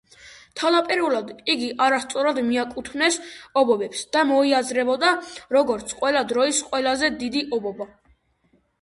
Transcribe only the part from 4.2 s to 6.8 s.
მოიაზრებოდა როგორც ყველა დროის